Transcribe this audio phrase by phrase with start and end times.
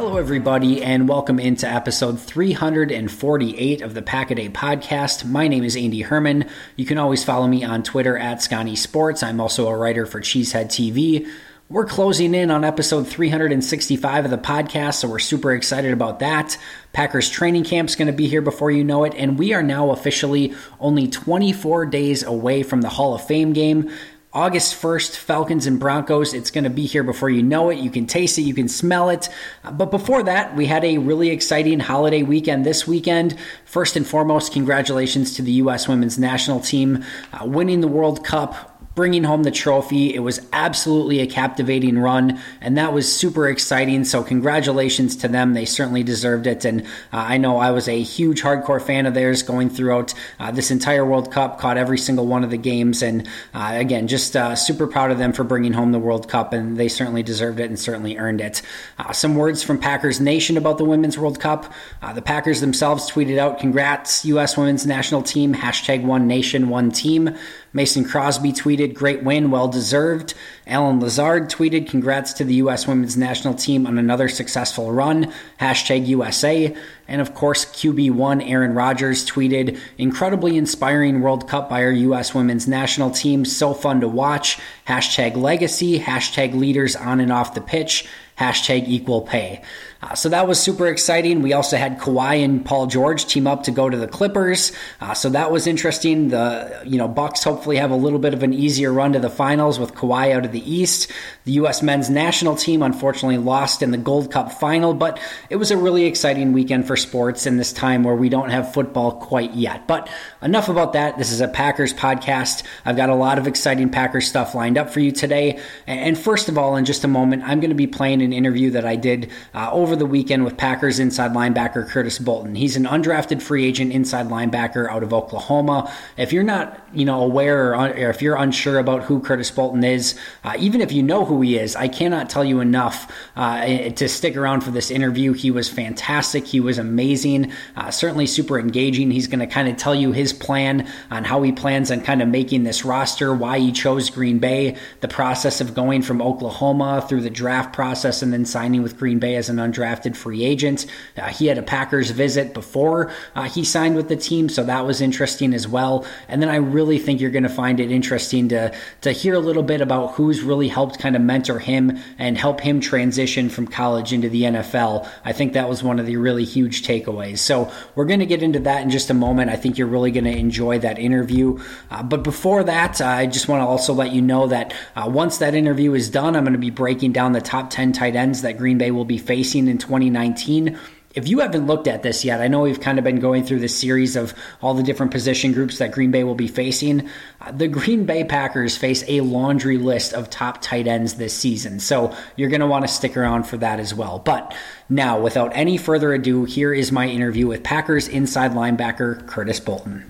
[0.00, 5.26] Hello, everybody, and welcome into episode 348 of the Pack Day podcast.
[5.26, 6.48] My name is Andy Herman.
[6.76, 9.22] You can always follow me on Twitter at Scotty Sports.
[9.22, 11.30] I'm also a writer for Cheesehead TV.
[11.68, 16.56] We're closing in on episode 365 of the podcast, so we're super excited about that.
[16.94, 19.90] Packers training camp's going to be here before you know it, and we are now
[19.90, 23.90] officially only 24 days away from the Hall of Fame game.
[24.32, 26.34] August 1st, Falcons and Broncos.
[26.34, 27.78] It's going to be here before you know it.
[27.78, 29.28] You can taste it, you can smell it.
[29.72, 33.36] But before that, we had a really exciting holiday weekend this weekend.
[33.64, 35.88] First and foremost, congratulations to the U.S.
[35.88, 40.14] women's national team uh, winning the World Cup bringing home the trophy.
[40.14, 44.04] It was absolutely a captivating run, and that was super exciting.
[44.04, 45.54] So, congratulations to them.
[45.54, 46.64] They certainly deserved it.
[46.64, 50.50] And uh, I know I was a huge hardcore fan of theirs going throughout uh,
[50.50, 53.02] this entire World Cup, caught every single one of the games.
[53.02, 56.52] And uh, again, just uh, super proud of them for bringing home the World Cup,
[56.52, 58.62] and they certainly deserved it and certainly earned it.
[58.98, 61.72] Uh, some words from Packers Nation about the Women's World Cup.
[62.02, 64.56] Uh, the Packers themselves tweeted out, Congrats, U.S.
[64.56, 67.36] Women's National Team, hashtag one nation, one team.
[67.72, 70.34] Mason Crosby tweeted, Great win, well deserved.
[70.66, 72.86] Allen Lazard tweeted, Congrats to the U.S.
[72.86, 75.32] women's national team on another successful run.
[75.60, 76.74] Hashtag USA.
[77.06, 82.34] And of course, QB1 Aaron Rodgers tweeted, Incredibly inspiring World Cup by our U.S.
[82.34, 83.44] women's national team.
[83.44, 84.58] So fun to watch.
[84.88, 86.00] Hashtag legacy.
[86.00, 88.06] Hashtag leaders on and off the pitch.
[88.38, 89.62] Hashtag equal pay.
[90.02, 91.42] Uh, so that was super exciting.
[91.42, 94.72] We also had Kawhi and Paul George team up to go to the Clippers.
[95.00, 96.28] Uh, so that was interesting.
[96.28, 99.28] The you know Bucks hopefully have a little bit of an easier run to the
[99.28, 101.10] finals with Kawhi out of the East.
[101.44, 101.82] The U.S.
[101.82, 106.04] men's national team unfortunately lost in the Gold Cup final, but it was a really
[106.04, 109.86] exciting weekend for sports in this time where we don't have football quite yet.
[109.86, 110.08] But
[110.40, 111.18] enough about that.
[111.18, 112.62] This is a Packers podcast.
[112.84, 115.60] I've got a lot of exciting Packers stuff lined up for you today.
[115.86, 118.70] And first of all, in just a moment, I'm going to be playing an interview
[118.70, 122.54] that I did uh, over over the weekend with Packers inside linebacker Curtis Bolton.
[122.54, 125.92] He's an undrafted free agent inside linebacker out of Oklahoma.
[126.16, 129.82] If you're not, you know, aware or, or if you're unsure about who Curtis Bolton
[129.82, 133.90] is, uh, even if you know who he is, I cannot tell you enough uh,
[133.90, 135.32] to stick around for this interview.
[135.32, 136.46] He was fantastic.
[136.46, 137.50] He was amazing.
[137.74, 139.10] Uh, certainly super engaging.
[139.10, 142.22] He's going to kind of tell you his plan on how he plans on kind
[142.22, 147.04] of making this roster, why he chose Green Bay, the process of going from Oklahoma
[147.08, 150.44] through the draft process and then signing with Green Bay as an undrafted undrafted free
[150.44, 150.86] agent.
[151.16, 154.86] Uh, he had a Packers visit before uh, he signed with the team, so that
[154.86, 156.06] was interesting as well.
[156.28, 159.40] And then I really think you're going to find it interesting to to hear a
[159.40, 163.66] little bit about who's really helped kind of mentor him and help him transition from
[163.66, 165.08] college into the NFL.
[165.24, 167.38] I think that was one of the really huge takeaways.
[167.38, 169.50] So we're going to get into that in just a moment.
[169.50, 171.58] I think you're really going to enjoy that interview.
[171.90, 175.08] Uh, but before that, uh, I just want to also let you know that uh,
[175.08, 178.16] once that interview is done, I'm going to be breaking down the top 10 tight
[178.16, 180.78] ends that Green Bay will be facing in 2019
[181.14, 183.58] if you haven't looked at this yet, I know we've kind of been going through
[183.58, 184.32] this series of
[184.62, 187.08] all the different position groups that Green Bay will be facing.
[187.40, 191.80] Uh, the Green Bay Packers face a laundry list of top tight ends this season,
[191.80, 194.20] so you're going to want to stick around for that as well.
[194.20, 194.54] But
[194.88, 200.09] now, without any further ado, here is my interview with Packers inside linebacker Curtis Bolton.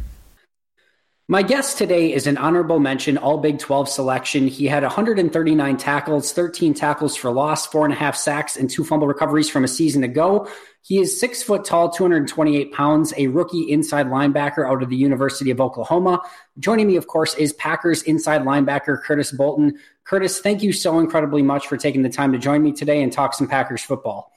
[1.31, 4.49] My guest today is an honorable mention All Big 12 selection.
[4.49, 8.83] He had 139 tackles, 13 tackles for loss, four and a half sacks, and two
[8.83, 10.49] fumble recoveries from a season ago.
[10.83, 15.53] He is six foot tall, 228 pounds, a rookie inside linebacker out of the University
[15.53, 16.21] of Oklahoma.
[16.59, 19.79] Joining me, of course, is Packers inside linebacker Curtis Bolton.
[20.03, 23.13] Curtis, thank you so incredibly much for taking the time to join me today and
[23.13, 24.33] talk some Packers football.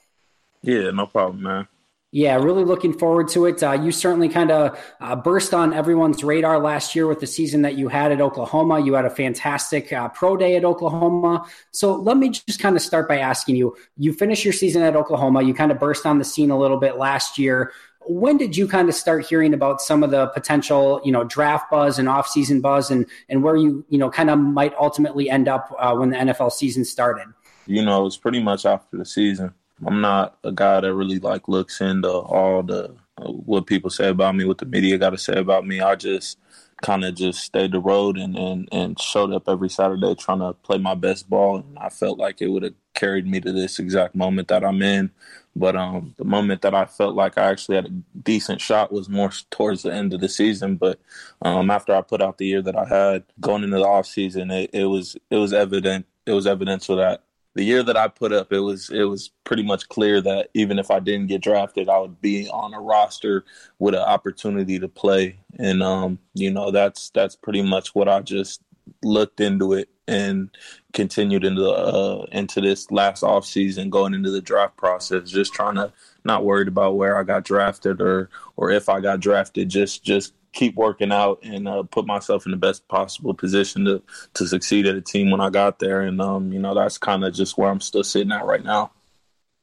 [0.62, 1.66] Yeah, no problem, man.
[2.14, 3.60] Yeah, really looking forward to it.
[3.60, 7.62] Uh, you certainly kind of uh, burst on everyone's radar last year with the season
[7.62, 8.78] that you had at Oklahoma.
[8.78, 11.44] You had a fantastic uh, pro day at Oklahoma.
[11.72, 14.94] So let me just kind of start by asking you you finished your season at
[14.94, 15.42] Oklahoma.
[15.42, 17.72] You kind of burst on the scene a little bit last year.
[18.06, 21.68] When did you kind of start hearing about some of the potential, you know, draft
[21.68, 25.48] buzz and off-season buzz, and and where you, you know, kind of might ultimately end
[25.48, 27.26] up uh, when the NFL season started?
[27.66, 29.52] You know, it was pretty much after the season
[29.86, 34.08] I'm not a guy that really like looks into all the uh, what people say
[34.08, 35.80] about me, what the media got to say about me.
[35.80, 36.38] I just
[36.82, 40.52] kind of just stayed the road and, and and showed up every Saturday trying to
[40.52, 41.56] play my best ball.
[41.56, 44.82] And I felt like it would have carried me to this exact moment that I'm
[44.82, 45.10] in.
[45.56, 49.08] But um, the moment that I felt like I actually had a decent shot was
[49.08, 50.76] more towards the end of the season.
[50.76, 50.98] But
[51.42, 54.50] um, after I put out the year that I had going into the off season,
[54.50, 57.22] it, it was it was evident it was evidential that
[57.54, 60.78] the year that I put up, it was it was pretty much clear that even
[60.78, 63.44] if I didn't get drafted, I would be on a roster
[63.78, 65.38] with an opportunity to play.
[65.58, 68.60] And um, you know, that's that's pretty much what I just
[69.02, 70.50] looked into it and
[70.92, 75.76] continued into uh, into this last off season, going into the draft process, just trying
[75.76, 75.92] to
[76.24, 80.34] not worried about where I got drafted or or if I got drafted, just just
[80.54, 84.02] keep working out and uh, put myself in the best possible position to
[84.34, 86.00] to succeed at a team when I got there.
[86.00, 88.92] And um, you know, that's kind of just where I'm still sitting at right now.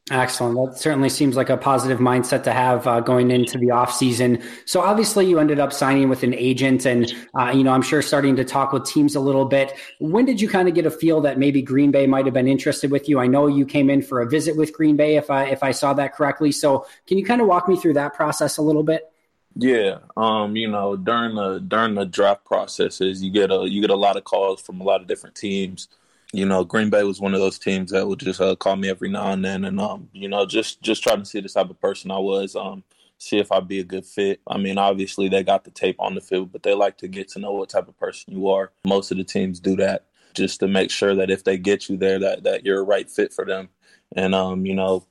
[0.10, 0.56] Excellent.
[0.56, 4.42] That certainly seems like a positive mindset to have uh, going into the off season.
[4.66, 8.02] So obviously, you ended up signing with an agent, and uh, you know, I'm sure
[8.02, 9.74] starting to talk with teams a little bit.
[10.00, 12.48] When did you kind of get a feel that maybe Green Bay might have been
[12.48, 13.20] interested with you?
[13.20, 15.72] I know you came in for a visit with Green Bay, if I if I
[15.72, 16.52] saw that correctly.
[16.52, 19.11] So can you kind of walk me through that process a little bit?
[19.56, 23.90] Yeah, um, you know, during the during the draft processes, you get a you get
[23.90, 25.90] a lot of calls from a lot of different teams.
[26.34, 28.90] You know, Green Bay was one of those teams that would just uh, call me
[28.90, 31.70] every now and then, and um, you know, just just trying to see the type
[31.70, 32.84] of person I was, um,
[33.18, 34.40] see if I'd be a good fit.
[34.48, 37.28] I mean, obviously they got the tape on the field, but they like to get
[37.30, 38.72] to know what type of person you are.
[38.86, 41.98] Most of the teams do that just to make sure that if they get you
[41.98, 43.68] there, that that you're a right fit for them.
[44.16, 45.06] And um, you know,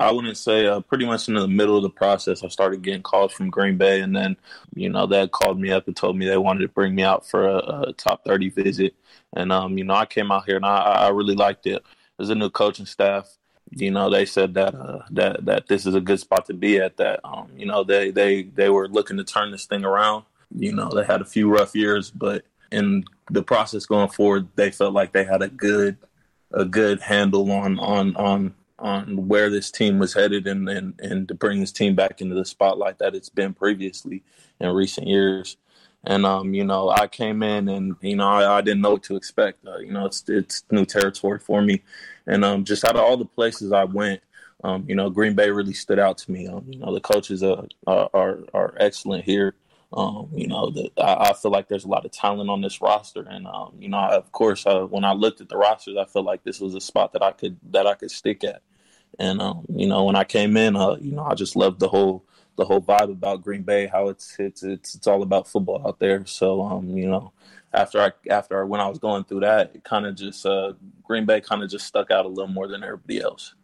[0.00, 3.02] I wouldn't say uh, pretty much in the middle of the process, I started getting
[3.02, 4.36] calls from Green Bay, and then
[4.74, 7.26] you know they called me up and told me they wanted to bring me out
[7.26, 8.94] for a, a top thirty visit,
[9.34, 11.82] and um, you know I came out here and I, I really liked it.
[12.16, 13.28] There's a new coaching staff.
[13.70, 16.78] You know they said that uh, that that this is a good spot to be
[16.78, 16.96] at.
[16.98, 20.24] That um, you know they they they were looking to turn this thing around.
[20.54, 24.70] You know they had a few rough years, but in the process going forward, they
[24.70, 25.96] felt like they had a good
[26.52, 31.28] a good handle on on on on where this team was headed and, and, and
[31.28, 34.22] to bring this team back into the spotlight that it's been previously
[34.60, 35.56] in recent years.
[36.04, 39.02] And um, you know, I came in and you know I, I didn't know what
[39.04, 39.66] to expect.
[39.66, 41.82] Uh, you know, it's it's new territory for me,
[42.26, 44.22] and um, just out of all the places I went,
[44.62, 46.46] um, you know, Green Bay really stood out to me.
[46.46, 49.54] Um, you know, the coaches are are, are excellent here.
[49.92, 52.82] Um, you know, the, I, I, feel like there's a lot of talent on this
[52.82, 56.04] roster, and um, you know, of course, uh, when I looked at the rosters, I
[56.04, 58.60] felt like this was a spot that I could that I could stick at.
[59.18, 61.88] And um, you know, when I came in, uh, you know, I just loved the
[61.88, 62.24] whole
[62.56, 65.98] the whole vibe about Green Bay, how it's it's it's it's all about football out
[65.98, 66.26] there.
[66.26, 67.32] So um, you know,
[67.72, 71.24] after I after when I was going through that, it kind of just uh, Green
[71.24, 73.54] Bay kind of just stuck out a little more than everybody else.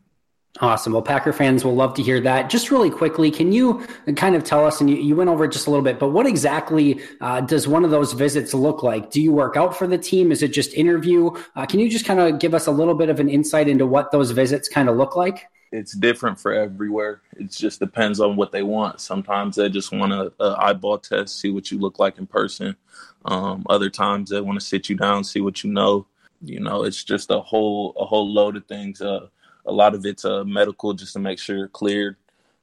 [0.61, 0.93] Awesome.
[0.93, 2.49] Well, Packer fans will love to hear that.
[2.49, 3.85] Just really quickly, can you
[4.15, 6.11] kind of tell us, and you, you went over it just a little bit, but
[6.11, 9.11] what exactly uh, does one of those visits look like?
[9.11, 10.31] Do you work out for the team?
[10.31, 11.31] Is it just interview?
[11.57, 13.85] Uh, can you just kind of give us a little bit of an insight into
[13.85, 15.49] what those visits kind of look like?
[15.75, 17.21] it's different for everywhere.
[17.37, 19.01] It just depends on what they want.
[19.01, 22.77] Sometimes they just want a eyeball test, see what you look like in person.
[23.25, 26.07] Um, other times they want to sit you down, see what you know.
[26.41, 29.01] You know, it's just a whole a whole load of things.
[29.01, 29.29] Uh,
[29.67, 32.17] a lot of it's uh, medical, just to make sure you're cleared.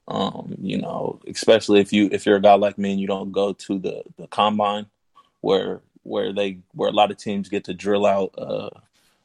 [0.08, 3.31] Um, you know, especially if you if you're a guy like me and you don't
[3.31, 4.88] go to the the combine,
[5.41, 8.70] where where they where a lot of teams get to drill out uh,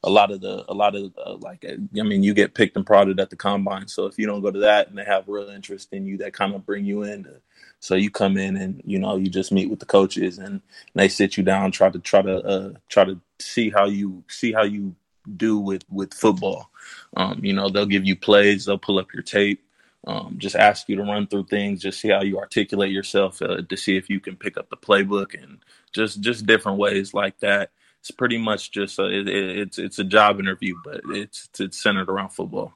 [0.02, 2.86] a lot of the a lot of uh, like I mean you get picked and
[2.86, 3.88] prodded at the combine.
[3.88, 6.32] So if you don't go to that and they have real interest in you, that
[6.32, 7.24] kind of bring you in.
[7.24, 7.40] To,
[7.80, 10.60] so you come in and you know you just meet with the coaches and,
[10.94, 14.52] they sit you down, try to try to uh, try to see how you see
[14.52, 14.94] how you
[15.36, 16.70] do with with football.
[17.16, 19.62] Um, you know they'll give you plays, they'll pull up your tape.
[20.06, 23.62] Um, just ask you to run through things, just see how you articulate yourself uh,
[23.62, 25.58] to see if you can pick up the playbook and
[25.92, 27.70] just just different ways like that
[28.06, 32.08] it's pretty much just a, it, it's it's a job interview, but it's it's centered
[32.08, 32.72] around football.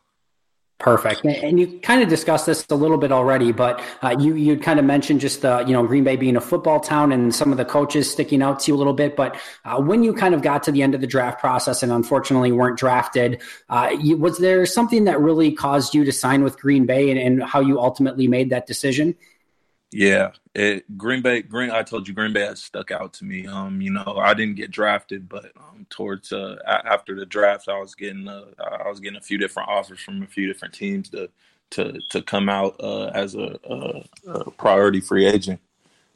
[0.81, 1.27] Perfect.
[1.27, 4.79] And you kind of discussed this a little bit already, but uh, you you kind
[4.79, 7.59] of mentioned just the you know Green Bay being a football town and some of
[7.59, 9.15] the coaches sticking out to you a little bit.
[9.15, 11.93] But uh, when you kind of got to the end of the draft process and
[11.93, 16.59] unfortunately weren't drafted, uh, you, was there something that really caused you to sign with
[16.59, 19.15] Green Bay and, and how you ultimately made that decision?
[19.93, 21.43] Yeah, it, Green Bay.
[21.43, 21.71] Green.
[21.71, 23.47] I told you Green Bay has stuck out to me.
[23.47, 27.79] Um, you know, I didn't get drafted, but um, towards uh, after the draft, I
[27.79, 31.09] was getting uh, I was getting a few different offers from a few different teams
[31.11, 31.29] to
[31.71, 35.61] to to come out uh, as a, a, a, priority free agent.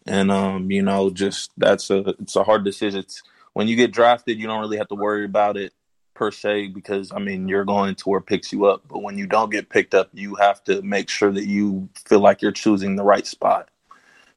[0.07, 3.01] And um, you know, just that's a it's a hard decision.
[3.01, 3.23] It's,
[3.55, 5.73] when you get drafted, you don't really have to worry about it
[6.15, 8.83] per se because I mean you're going to where picks you up.
[8.89, 12.21] But when you don't get picked up, you have to make sure that you feel
[12.21, 13.69] like you're choosing the right spot.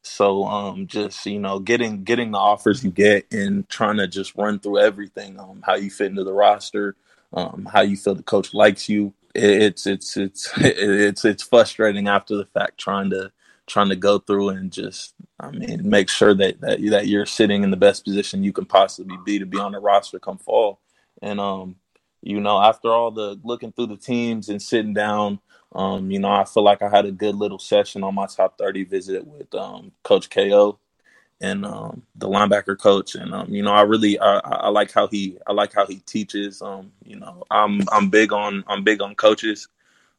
[0.02, 4.36] So um, just you know, getting getting the offers you get and trying to just
[4.36, 6.96] run through everything, um, how you fit into the roster,
[7.34, 9.14] um, how you feel the coach likes you.
[9.36, 13.32] It's it's it's it's it's frustrating after the fact trying to
[13.68, 17.64] trying to go through and just I mean make sure that that that you're sitting
[17.64, 20.80] in the best position you can possibly be to be on the roster come fall.
[21.22, 21.76] And um,
[22.22, 25.40] you know, after all the looking through the teams and sitting down,
[25.74, 28.58] um, you know, I feel like I had a good little session on my top
[28.58, 30.80] 30 visit with um, Coach KO
[31.42, 33.16] and um, the linebacker coach.
[33.16, 35.98] And um, you know, I really I, I, like how he I like how he
[35.98, 36.62] teaches.
[36.62, 39.68] Um, you know, I'm I'm big on I'm big on coaches.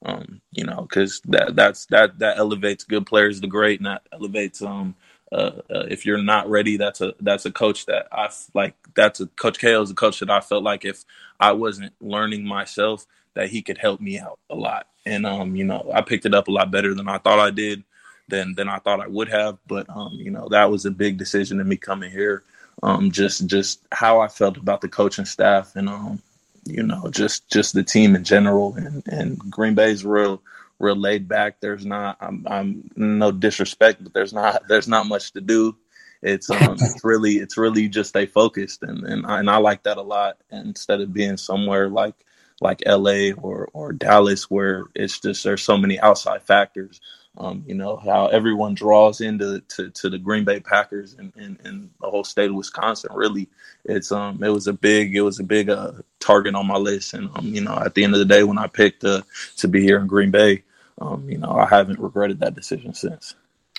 [0.05, 4.03] Um, you know, because that that's that that elevates good players to great, and that
[4.13, 4.95] elevates um
[5.33, 8.75] uh, uh, if you're not ready, that's a that's a coach that I like.
[8.95, 11.05] That's a coach KO is a coach that I felt like if
[11.39, 14.87] I wasn't learning myself, that he could help me out a lot.
[15.05, 17.51] And um, you know, I picked it up a lot better than I thought I
[17.51, 17.85] did,
[18.29, 19.59] than than I thought I would have.
[19.67, 22.43] But um, you know, that was a big decision to me coming here.
[22.83, 26.23] Um, just just how I felt about the coaching staff and um,
[26.65, 28.75] you know, just just the team in general.
[28.77, 30.41] And and Green Bay's real
[30.79, 31.61] real laid back.
[31.61, 35.77] There's not I'm I'm no disrespect, but there's not there's not much to do.
[36.23, 39.85] It's um it's really it's really just stay focused and and I, and I like
[39.85, 40.39] that a lot.
[40.51, 42.15] And instead of being somewhere like
[42.61, 47.01] like LA or or Dallas where it's just there's so many outside factors.
[47.37, 51.57] Um, you know how everyone draws into to, to the Green Bay Packers and, and,
[51.63, 53.13] and, the whole state of Wisconsin.
[53.15, 53.49] Really,
[53.85, 57.15] it's um it was a big it was a big uh, target on my list,
[57.15, 59.23] and um you know at the end of the day when I picked uh,
[59.59, 60.65] to be here in Green Bay,
[61.01, 63.35] um, you know, I haven't regretted that decision since.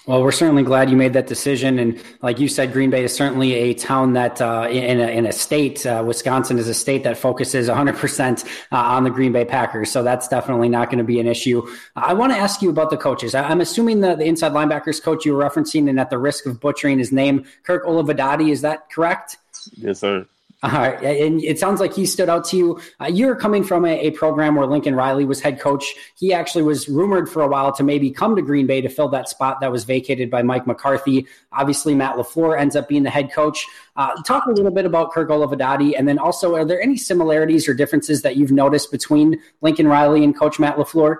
[0.06, 3.14] Well, we're certainly glad you made that decision, and like you said, Green Bay is
[3.14, 7.04] certainly a town that, uh, in, a, in a state, uh, Wisconsin is a state
[7.04, 9.92] that focuses 100 uh, percent on the Green Bay Packers.
[9.92, 11.68] So that's definitely not going to be an issue.
[11.96, 13.36] I want to ask you about the coaches.
[13.36, 16.60] I'm assuming the, the inside linebackers coach you were referencing, and at the risk of
[16.60, 19.38] butchering his name, Kirk Olivadotti, is that correct?
[19.76, 20.26] Yes, sir.
[20.62, 21.02] All right.
[21.02, 22.82] And it sounds like he stood out to you.
[23.00, 25.96] Uh, you're coming from a, a, program where Lincoln Riley was head coach.
[26.18, 29.08] He actually was rumored for a while to maybe come to Green Bay to fill
[29.10, 31.28] that spot that was vacated by Mike McCarthy.
[31.54, 33.66] Obviously, Matt LaFleur ends up being the head coach.
[33.96, 35.94] Uh, talk a little bit about Kirk Olivadotti.
[35.98, 40.26] And then also, are there any similarities or differences that you've noticed between Lincoln Riley
[40.26, 41.20] and Coach Matt LaFleur?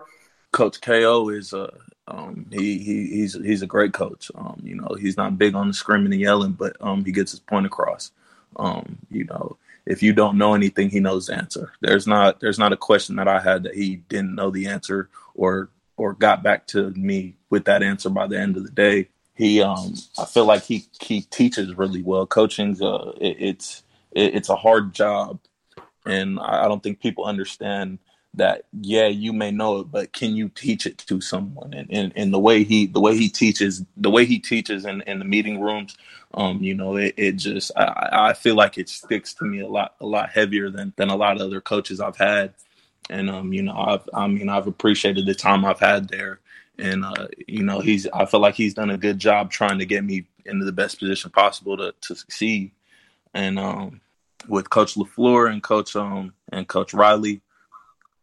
[0.52, 1.64] Coach KO is a.
[1.64, 1.72] Uh,
[2.10, 4.32] um, he, he he's he's a great coach.
[4.34, 7.30] Um, you know, he's not big on the screaming and yelling, but um, he gets
[7.30, 8.12] his point across.
[8.56, 11.72] Um, you know, if you don't know anything, he knows the answer.
[11.82, 15.10] There's not there's not a question that I had that he didn't know the answer
[15.34, 19.10] or or got back to me with that answer by the end of the day.
[19.36, 22.28] He um I feel like he he teaches really well.
[22.28, 25.40] Coaching's uh it, it's it, it's a hard job,
[26.06, 28.00] and I, I don't think people understand
[28.36, 32.14] that yeah you may know it but can you teach it to someone and, and,
[32.16, 35.26] and the way he the way he teaches the way he teaches in, in the
[35.26, 35.98] meeting rooms
[36.34, 39.68] um, you know, it, it just I, I feel like it sticks to me a
[39.68, 42.54] lot a lot heavier than than a lot of other coaches I've had.
[43.10, 46.40] and um, you know, I've I mean, I've appreciated the time I've had there,
[46.78, 49.86] and uh, you know, he's I feel like he's done a good job trying to
[49.86, 52.72] get me into the best position possible to to succeed,
[53.34, 54.02] and um,
[54.48, 57.42] with Coach LaFleur and Coach um and Coach Riley,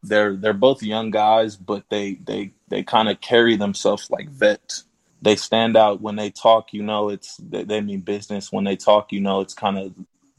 [0.03, 4.85] they're they're both young guys, but they they they kind of carry themselves like vets.
[5.23, 6.73] They stand out when they talk.
[6.73, 8.53] You know, it's they, mean business.
[8.53, 9.95] When they talk, you know, it's kind of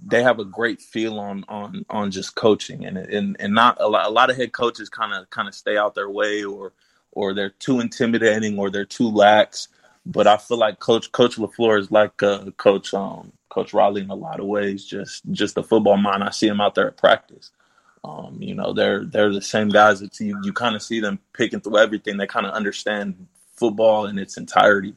[0.06, 3.88] they have a great feel on on on just coaching and and and not a
[3.88, 6.74] lot, a lot of head coaches kind of kind of stay out their way or
[7.12, 9.70] or they're too intimidating or they're too lax
[10.06, 14.10] but I feel like coach coach LaFleur is like uh, coach um coach Riley in
[14.10, 16.98] a lot of ways just just a football mind I see him out there at
[16.98, 17.52] practice
[18.04, 21.20] um you know they're they're the same guys that you you kind of see them
[21.34, 24.96] picking through everything they kind of understand football in its entirety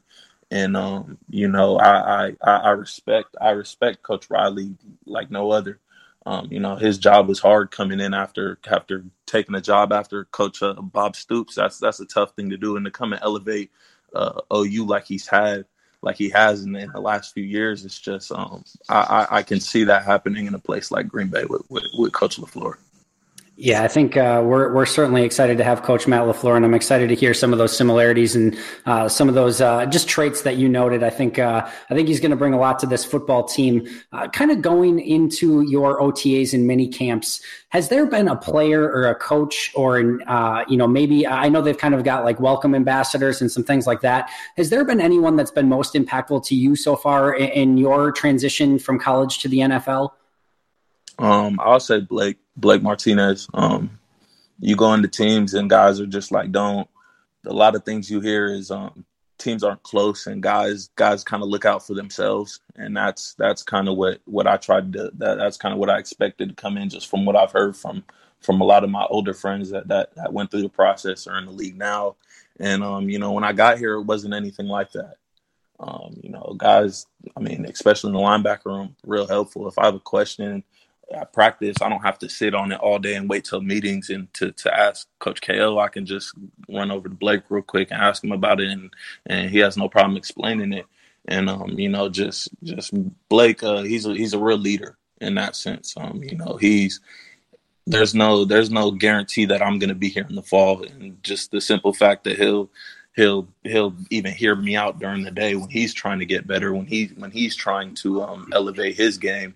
[0.51, 4.75] and um, you know, I, I I respect I respect Coach Riley
[5.07, 5.79] like no other.
[6.27, 10.25] Um, you know, his job was hard coming in after after taking a job after
[10.27, 11.55] Coach uh, Bob Stoops.
[11.55, 13.71] That's that's a tough thing to do, and to come and elevate
[14.15, 15.67] uh, OU like he's had
[16.03, 19.43] like he has in, in the last few years, it's just um, I, I, I
[19.43, 22.77] can see that happening in a place like Green Bay with, with, with Coach LaFleur.
[23.63, 26.73] Yeah, I think uh, we're we're certainly excited to have Coach Matt LaFleur, and I'm
[26.73, 30.41] excited to hear some of those similarities and uh, some of those uh, just traits
[30.43, 31.03] that you noted.
[31.03, 33.87] I think uh, I think he's going to bring a lot to this football team.
[34.13, 38.83] Uh, kind of going into your OTAs and mini camps, has there been a player
[38.83, 42.25] or a coach or an, uh, you know maybe I know they've kind of got
[42.25, 44.31] like welcome ambassadors and some things like that.
[44.57, 48.11] Has there been anyone that's been most impactful to you so far in, in your
[48.11, 50.13] transition from college to the NFL?
[51.21, 53.47] Um, I'll say Blake Blake Martinez.
[53.55, 53.99] Um,
[54.59, 56.89] you go into teams and guys are just like don't.
[57.47, 59.05] A lot of things you hear is um,
[59.41, 63.63] teams aren't close and guys guys kind of look out for themselves and that's that's
[63.63, 66.55] kind of what what I tried to that, that's kind of what I expected to
[66.55, 68.05] come in just from what I've heard from
[68.41, 71.39] from a lot of my older friends that that, that went through the process or
[71.39, 72.17] in the league now
[72.61, 75.15] and um, you know when I got here it wasn't anything like that
[75.81, 79.87] um, you know guys I mean especially in the linebacker room real helpful if I
[79.87, 80.63] have a question
[81.17, 81.77] I practice.
[81.81, 84.53] I don't have to sit on it all day and wait till meetings and to,
[84.53, 85.79] to ask Coach KO.
[85.79, 86.35] I can just
[86.69, 88.93] run over to Blake real quick and ask him about it, and
[89.27, 90.87] and he has no problem explaining it.
[91.27, 92.93] And um, you know, just just
[93.29, 95.95] Blake, uh, he's a he's a real leader in that sense.
[95.97, 97.01] Um, you know, he's
[97.87, 101.51] there's no there's no guarantee that I'm to be here in the fall, and just
[101.51, 102.71] the simple fact that he'll
[103.17, 106.73] he'll he'll even hear me out during the day when he's trying to get better,
[106.73, 109.55] when he when he's trying to um, elevate his game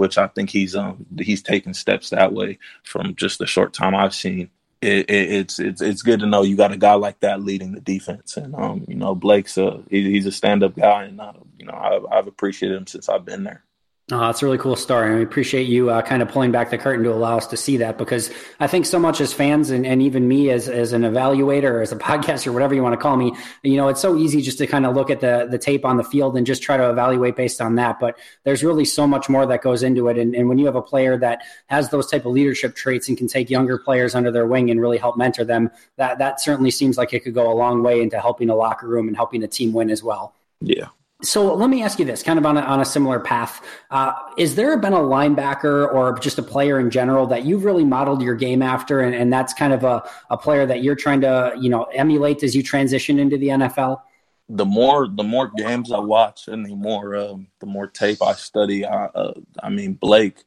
[0.00, 3.94] which I think he's um he's taking steps that way from just the short time
[3.94, 4.48] I've seen.
[4.80, 7.72] It, it, it's it's it's good to know you got a guy like that leading
[7.72, 11.20] the defense, and um you know Blake's a he, he's a stand up guy, and
[11.20, 13.62] uh, you know I've, I've appreciated him since I've been there.
[14.12, 15.08] Oh, that's a really cool story.
[15.08, 17.56] And we appreciate you uh, kind of pulling back the curtain to allow us to
[17.56, 20.92] see that because I think so much as fans and, and even me as, as
[20.92, 24.00] an evaluator or as a podcaster, whatever you want to call me, you know, it's
[24.00, 26.44] so easy just to kind of look at the, the tape on the field and
[26.44, 28.00] just try to evaluate based on that.
[28.00, 30.18] But there's really so much more that goes into it.
[30.18, 33.16] And, and when you have a player that has those type of leadership traits and
[33.16, 36.72] can take younger players under their wing and really help mentor them, that, that certainly
[36.72, 39.44] seems like it could go a long way into helping a locker room and helping
[39.44, 40.34] a team win as well.
[40.60, 40.88] Yeah,
[41.22, 43.64] so let me ask you this, kind of on a, on a similar path.
[43.90, 47.84] Uh, is there been a linebacker or just a player in general that you've really
[47.84, 51.20] modeled your game after, and, and that's kind of a, a player that you're trying
[51.20, 54.00] to you know emulate as you transition into the NFL?
[54.48, 58.32] The more the more games I watch, and the more um, the more tape I
[58.32, 58.84] study.
[58.84, 60.44] I, uh, I mean Blake,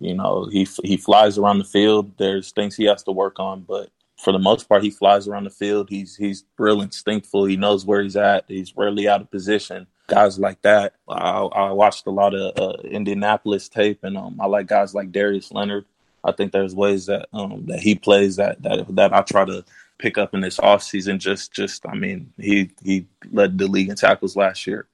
[0.00, 2.16] you know he he flies around the field.
[2.16, 5.44] There's things he has to work on, but for the most part, he flies around
[5.44, 5.90] the field.
[5.90, 7.44] He's he's real instinctful.
[7.44, 8.44] He knows where he's at.
[8.48, 10.94] He's rarely out of position guys like that.
[11.08, 15.12] I, I watched a lot of uh, Indianapolis tape, and um, I like guys like
[15.12, 15.84] Darius Leonard.
[16.22, 19.64] I think there's ways that um, that he plays that that that I try to
[19.98, 21.18] pick up in this offseason.
[21.18, 24.86] Just just I mean he he led the league in tackles last year,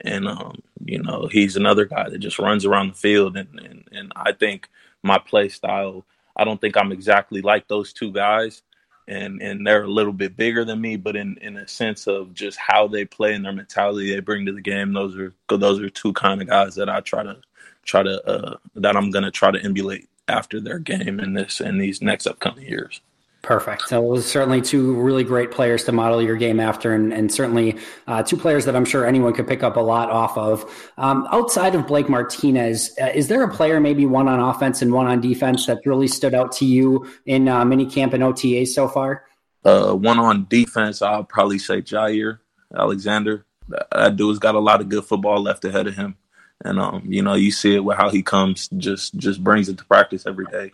[0.00, 3.88] and um, you know he's another guy that just runs around the field, and and,
[3.92, 4.68] and I think
[5.02, 6.04] my play style.
[6.36, 8.62] I don't think I'm exactly like those two guys,
[9.08, 12.34] and and they're a little bit bigger than me, but in in a sense of
[12.34, 15.80] just how they play and their mentality they bring to the game, those are those
[15.80, 17.38] are two kind of guys that I try to
[17.84, 21.78] try to uh, that I'm gonna try to emulate after their game in this in
[21.78, 23.00] these next upcoming years.
[23.42, 23.88] Perfect.
[23.88, 27.76] So was certainly two really great players to model your game after, and, and certainly
[28.08, 30.92] uh, two players that I'm sure anyone could pick up a lot off of.
[30.98, 34.92] Um, outside of Blake Martinez, uh, is there a player, maybe one on offense and
[34.92, 38.88] one on defense, that really stood out to you in uh, minicamp and OTA so
[38.88, 39.24] far?
[39.64, 42.40] Uh, one on defense, I'll probably say Jaire
[42.74, 43.44] Alexander.
[43.68, 46.16] That dude's got a lot of good football left ahead of him,
[46.64, 49.76] and um, you know you see it with how he comes, just just brings it
[49.78, 50.70] to practice every day.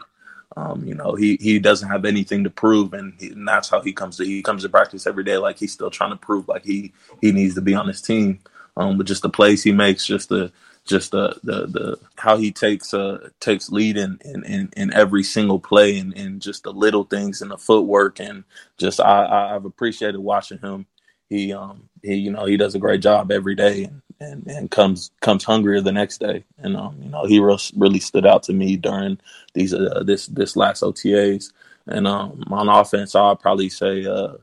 [0.57, 3.80] Um, you know, he he doesn't have anything to prove, and, he, and that's how
[3.83, 6.48] he comes to he comes to practice every day, like he's still trying to prove
[6.48, 8.40] like he he needs to be on his team.
[8.76, 10.52] Um, but just the plays he makes, just the
[10.87, 15.24] just the the, the how he takes uh takes lead in in, in, in every
[15.24, 18.44] single play, and, and just the little things and the footwork, and
[18.78, 20.87] just I I've appreciated watching him.
[21.30, 24.70] He um he you know he does a great job every day, and and, and
[24.70, 26.44] comes comes hungrier the next day.
[26.58, 29.18] And um, you know, he really stood out to me during
[29.54, 31.52] these uh, this this last OTAs.
[31.87, 34.34] And um, on offense, I'll probably say uh,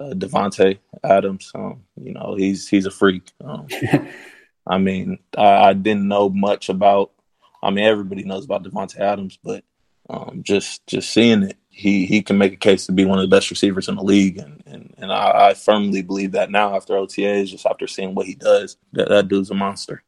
[0.00, 1.52] uh, Davante Adams.
[1.54, 3.30] Um, you know, he's he's a freak.
[3.44, 3.68] Um,
[4.66, 7.12] I mean, I, I, didn't know much about.
[7.62, 9.64] I mean, everybody knows about Davante Adams, but
[10.10, 13.22] um, just just seeing it, he he can make a case to be one of
[13.22, 16.74] the best receivers in the league, and and, and I, I firmly believe that now
[16.74, 20.02] after OTAs, just after seeing what he does, that that dude's a monster.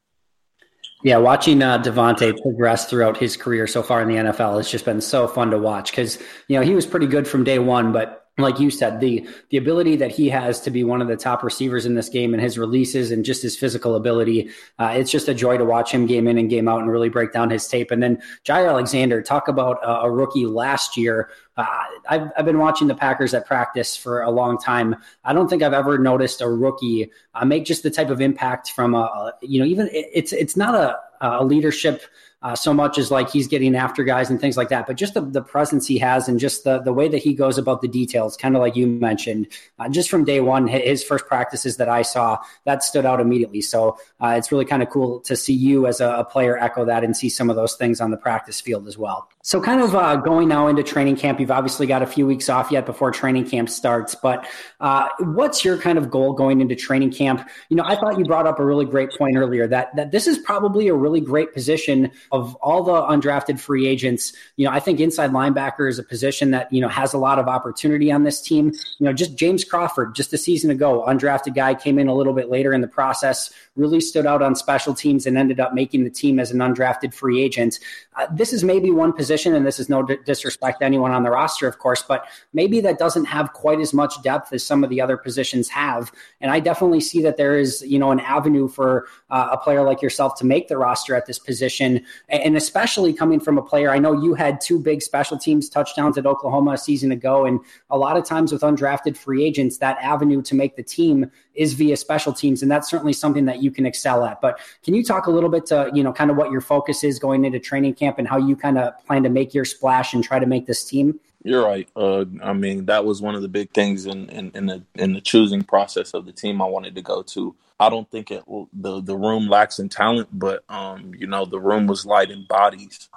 [1.03, 4.83] Yeah, watching uh, Davante progress throughout his career so far in the NFL has just
[4.83, 7.93] been so fun to watch because you know he was pretty good from day one,
[7.93, 11.17] but like you said, the the ability that he has to be one of the
[11.17, 15.11] top receivers in this game and his releases and just his physical ability, uh, it's
[15.11, 17.49] just a joy to watch him game in and game out and really break down
[17.49, 17.91] his tape.
[17.91, 21.29] And then Jaire Alexander, talk about a rookie last year.
[21.57, 21.65] Uh,
[22.09, 24.95] I've, I've been watching the Packers at practice for a long time.
[25.23, 28.71] I don't think I've ever noticed a rookie uh, make just the type of impact
[28.71, 32.03] from a, you know, even it's it's not a, a leadership
[32.43, 34.87] uh, so much as like he's getting after guys and things like that.
[34.87, 37.57] But just the, the presence he has and just the, the way that he goes
[37.57, 41.27] about the details, kind of like you mentioned, uh, just from day one, his first
[41.27, 43.61] practices that I saw, that stood out immediately.
[43.61, 46.85] So uh, it's really kind of cool to see you as a, a, player echo
[46.85, 49.27] that and see some of those things on the practice field as well.
[49.43, 52.47] So kind of uh, going now into training camp, you've obviously got a few weeks
[52.47, 54.15] off yet before training camp starts.
[54.15, 54.47] But
[54.79, 57.47] uh, what's your kind of goal going into training camp?
[57.69, 60.27] You know, I thought you brought up a really great point earlier that that this
[60.27, 64.79] is probably a really great position of all the undrafted free agents, you know, I
[64.79, 68.23] think inside linebacker is a position that, you know, has a lot of opportunity on
[68.23, 68.71] this team.
[68.99, 72.33] You know, just James Crawford, just a season ago, undrafted guy came in a little
[72.33, 76.03] bit later in the process, really stood out on special teams and ended up making
[76.03, 77.79] the team as an undrafted free agent.
[78.15, 81.23] Uh, this is maybe one position, and this is no d- disrespect to anyone on
[81.23, 84.83] the roster, of course, but maybe that doesn't have quite as much depth as some
[84.83, 86.11] of the other positions have.
[86.41, 89.83] And I definitely see that there is, you know, an avenue for uh, a player
[89.83, 92.05] like yourself to make the roster at this position.
[92.29, 96.17] And especially coming from a player, I know you had two big special teams touchdowns
[96.17, 97.45] at Oklahoma a season ago.
[97.45, 101.29] And a lot of times with undrafted free agents, that avenue to make the team
[101.55, 102.61] is via special teams.
[102.61, 104.39] And that's certainly something that you can excel at.
[104.39, 107.03] But can you talk a little bit to, you know, kind of what your focus
[107.03, 110.13] is going into training camp and how you kind of plan to make your splash
[110.13, 111.19] and try to make this team?
[111.43, 111.89] You're right.
[111.95, 115.13] Uh, I mean, that was one of the big things in, in, in, the in
[115.13, 117.55] the choosing process of the team I wanted to go to.
[117.81, 121.59] I don't think it the the room lacks in talent, but um, you know, the
[121.59, 123.09] room was light in bodies,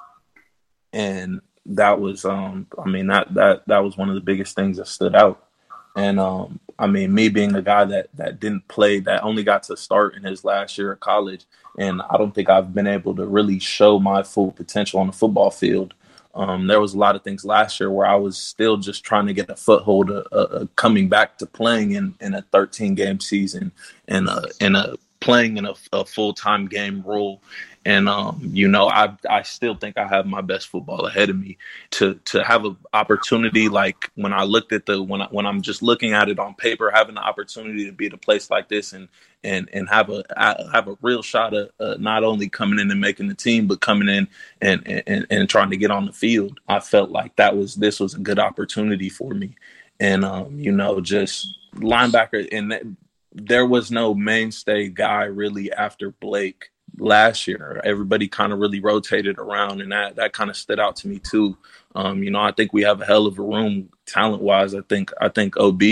[0.90, 4.78] and that was um, I mean that that that was one of the biggest things
[4.78, 5.46] that stood out.
[5.94, 9.64] And um, I mean, me being a guy that that didn't play, that only got
[9.64, 11.44] to start in his last year of college,
[11.78, 15.12] and I don't think I've been able to really show my full potential on the
[15.12, 15.92] football field.
[16.34, 19.26] Um, there was a lot of things last year where I was still just trying
[19.26, 23.20] to get a foothold, uh, uh, coming back to playing in, in a 13 game
[23.20, 23.70] season
[24.08, 27.40] and uh, in a playing in a, a full time game role.
[27.86, 31.38] And um, you know, I I still think I have my best football ahead of
[31.38, 31.58] me
[31.92, 35.60] to to have an opportunity like when I looked at the when I, when I'm
[35.60, 38.68] just looking at it on paper, having the opportunity to be at a place like
[38.68, 39.08] this and
[39.44, 40.24] and and have a
[40.72, 43.80] have a real shot of uh, not only coming in and making the team, but
[43.80, 44.28] coming in
[44.60, 46.58] and, and and trying to get on the field.
[46.68, 49.54] I felt like that was this was a good opportunity for me,
[50.00, 52.96] and um, you know, just linebacker and
[53.34, 57.80] there was no mainstay guy really after Blake last year.
[57.84, 61.18] Everybody kind of really rotated around, and that that kind of stood out to me
[61.18, 61.56] too.
[61.96, 64.74] Um, you know, I think we have a hell of a room talent wise.
[64.74, 65.82] I think I think Ob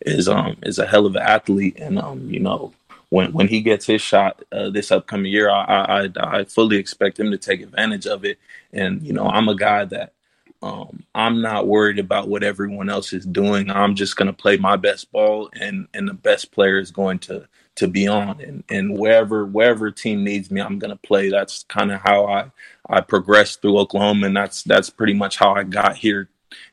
[0.00, 2.72] is um is a hell of an athlete, and um you know
[3.10, 7.20] when when he gets his shot uh, this upcoming year, I, I I fully expect
[7.20, 8.38] him to take advantage of it.
[8.72, 10.14] And you know, I'm a guy that
[10.62, 13.70] um, I'm not worried about what everyone else is doing.
[13.70, 17.20] I'm just going to play my best ball, and and the best player is going
[17.20, 18.40] to to be on.
[18.40, 21.30] And and wherever wherever team needs me, I'm going to play.
[21.30, 22.52] That's kind of how I
[22.88, 26.28] I progressed through Oklahoma, and that's that's pretty much how I got here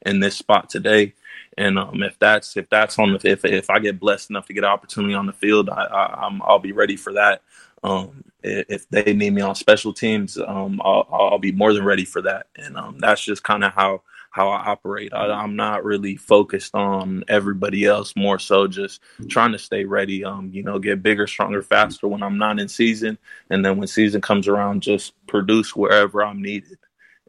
[0.06, 1.14] in this spot today.
[1.58, 4.54] And um, if that's if that's on the if if I get blessed enough to
[4.54, 7.42] get an opportunity on the field, I, I I'm I'll be ready for that.
[7.84, 12.06] Um, if they need me on special teams, um, I'll, I'll, be more than ready
[12.06, 12.48] for that.
[12.56, 15.14] And um, that's just kind of how how I operate.
[15.14, 18.16] I, am not really focused on everybody else.
[18.16, 20.24] More so, just trying to stay ready.
[20.24, 23.18] Um, you know, get bigger, stronger, faster when I'm not in season,
[23.50, 26.78] and then when season comes around, just produce wherever I'm needed.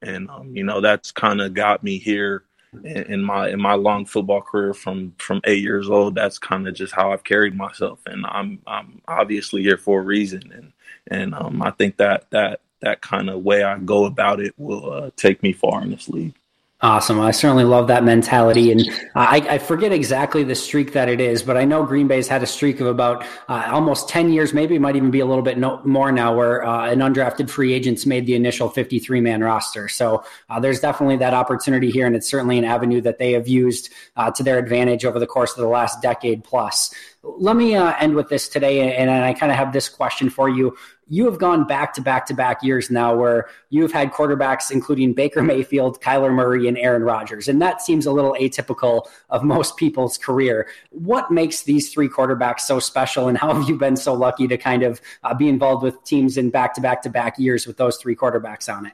[0.02, 2.44] and um, you know that's kind of got me here
[2.84, 6.14] in, my in my long football career from from eight years old.
[6.14, 10.04] That's kind of just how I've carried myself, and I'm I'm obviously here for a
[10.04, 10.72] reason, and
[11.08, 14.92] and um, I think that that that kind of way I go about it will
[14.92, 16.34] uh, take me far in this league.
[16.80, 17.18] Awesome.
[17.18, 18.70] I certainly love that mentality.
[18.70, 22.28] And I, I, forget exactly the streak that it is, but I know Green Bay's
[22.28, 25.26] had a streak of about uh, almost 10 years, maybe it might even be a
[25.26, 29.20] little bit no, more now, where uh, an undrafted free agents made the initial 53
[29.20, 29.88] man roster.
[29.88, 32.06] So uh, there's definitely that opportunity here.
[32.06, 35.26] And it's certainly an avenue that they have used uh, to their advantage over the
[35.26, 36.94] course of the last decade plus.
[37.24, 38.94] Let me uh, end with this today.
[38.94, 40.76] And I kind of have this question for you
[41.08, 45.14] you have gone back to back to back years now where you've had quarterbacks including
[45.14, 47.48] Baker Mayfield, Kyler Murray, and Aaron Rodgers.
[47.48, 50.68] And that seems a little atypical of most people's career.
[50.90, 54.56] What makes these three quarterbacks so special, and how have you been so lucky to
[54.56, 57.76] kind of uh, be involved with teams in back to back to back years with
[57.76, 58.92] those three quarterbacks on it?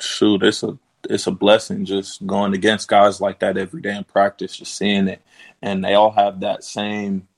[0.00, 0.78] Shoot, it's a
[1.08, 5.06] it's a blessing just going against guys like that every day in practice, just seeing
[5.06, 5.22] it.
[5.62, 7.28] And they all have that same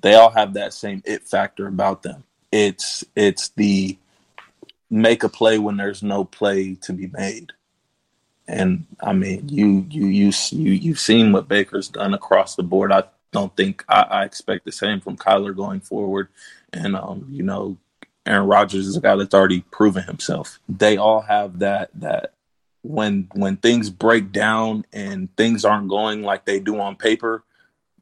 [0.00, 3.96] they all have that same it factor about them it's it's the
[4.90, 7.52] make a play when there's no play to be made.
[8.48, 12.92] And I mean, you you you you you've seen what Baker's done across the board.
[12.92, 16.28] I don't think I, I expect the same from Kyler going forward.
[16.72, 17.76] And um, you know,
[18.26, 20.58] Aaron Rodgers is a guy that's already proven himself.
[20.68, 22.32] They all have that that
[22.82, 27.44] when when things break down and things aren't going like they do on paper,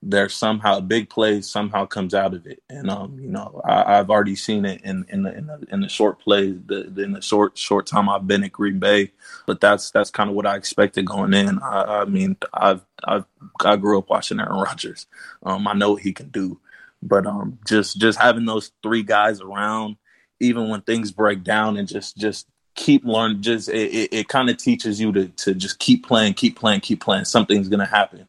[0.02, 3.96] there's somehow a big play somehow comes out of it, and um, you know I,
[3.96, 7.12] have already seen it in in the in the, in the short play, the, in
[7.12, 9.12] the short short time I've been at Green Bay.
[9.46, 11.58] But that's that's kind of what I expected going in.
[11.61, 13.24] I, I mean, I've I've
[13.64, 15.06] I grew up watching Aaron Rodgers.
[15.42, 16.61] Um, I know what he can do,
[17.02, 19.96] but um, just just having those three guys around,
[20.40, 23.42] even when things break down, and just just keep learning.
[23.42, 26.80] Just it, it, it kind of teaches you to to just keep playing, keep playing,
[26.80, 27.24] keep playing.
[27.24, 28.28] Something's gonna happen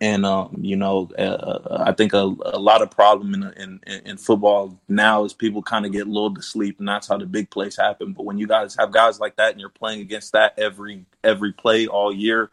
[0.00, 4.16] and um, you know, uh, I think a, a, lot of problem in, in in
[4.18, 7.48] football now is people kind of get lulled to sleep, and that's how the big
[7.48, 8.12] plays happen.
[8.12, 11.52] But when you guys have guys like that, and you're playing against that every every
[11.54, 12.50] play all year,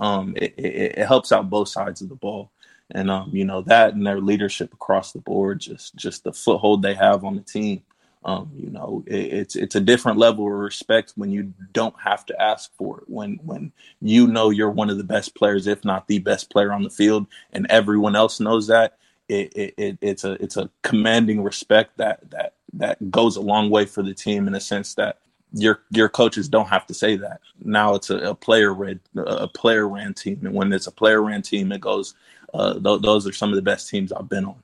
[0.00, 2.50] um, it, it, it, helps out both sides of the ball.
[2.90, 6.80] And um, you know that and their leadership across the board, just just the foothold
[6.80, 7.82] they have on the team.
[8.26, 12.26] Um, you know, it, it's it's a different level of respect when you don't have
[12.26, 13.04] to ask for it.
[13.06, 16.72] When when you know you're one of the best players, if not the best player
[16.72, 20.68] on the field, and everyone else knows that, it, it, it it's a it's a
[20.82, 24.94] commanding respect that that that goes a long way for the team in a sense
[24.96, 25.20] that
[25.52, 27.40] your your coaches don't have to say that.
[27.64, 31.22] Now it's a, a player ran a player ran team, and when it's a player
[31.22, 32.14] ran team, it goes.
[32.54, 34.56] Uh, th- those are some of the best teams I've been on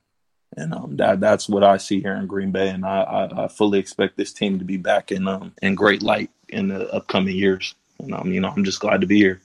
[0.57, 3.47] and um, that that's what I see here in Green Bay, and I, I, I
[3.47, 7.35] fully expect this team to be back in um, in great light in the upcoming
[7.35, 7.75] years.
[7.99, 9.41] And um, you know, I'm just glad to be here.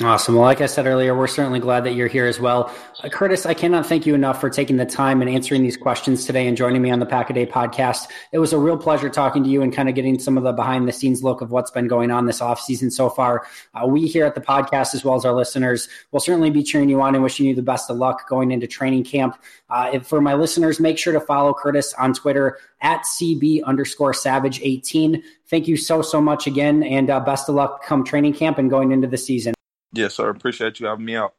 [0.00, 0.36] Awesome.
[0.36, 2.72] Well, like I said earlier, we're certainly glad that you're here as well.
[3.02, 6.24] Uh, Curtis, I cannot thank you enough for taking the time and answering these questions
[6.24, 8.06] today and joining me on the Pack a Day podcast.
[8.30, 10.52] It was a real pleasure talking to you and kind of getting some of the
[10.52, 13.44] behind the scenes look of what's been going on this offseason so far.
[13.74, 16.88] Uh, we here at the podcast, as well as our listeners, will certainly be cheering
[16.88, 19.36] you on and wishing you the best of luck going into training camp.
[19.68, 24.60] Uh, for my listeners, make sure to follow Curtis on Twitter at CB underscore savage
[24.62, 25.24] 18.
[25.48, 28.70] Thank you so, so much again, and uh, best of luck come training camp and
[28.70, 29.54] going into the season.
[29.92, 30.28] Yes, sir.
[30.28, 31.34] Appreciate you having me out.